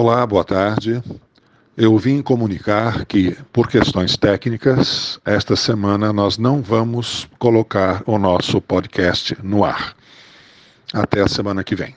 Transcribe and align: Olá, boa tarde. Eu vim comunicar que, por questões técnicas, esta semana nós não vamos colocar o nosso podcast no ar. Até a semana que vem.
Olá, 0.00 0.24
boa 0.24 0.44
tarde. 0.44 1.02
Eu 1.76 1.98
vim 1.98 2.22
comunicar 2.22 3.04
que, 3.04 3.36
por 3.52 3.66
questões 3.66 4.16
técnicas, 4.16 5.18
esta 5.24 5.56
semana 5.56 6.12
nós 6.12 6.38
não 6.38 6.62
vamos 6.62 7.28
colocar 7.36 8.04
o 8.06 8.16
nosso 8.16 8.60
podcast 8.60 9.36
no 9.42 9.64
ar. 9.64 9.96
Até 10.94 11.20
a 11.20 11.26
semana 11.26 11.64
que 11.64 11.74
vem. 11.74 11.96